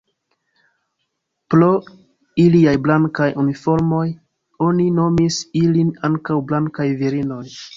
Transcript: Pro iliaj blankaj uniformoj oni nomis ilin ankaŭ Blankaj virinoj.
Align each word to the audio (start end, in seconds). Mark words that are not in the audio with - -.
Pro 1.53 1.67
iliaj 2.45 2.73
blankaj 2.87 3.29
uniformoj 3.43 4.03
oni 4.69 4.89
nomis 4.99 5.39
ilin 5.65 5.93
ankaŭ 6.11 6.41
Blankaj 6.53 6.89
virinoj. 7.05 7.45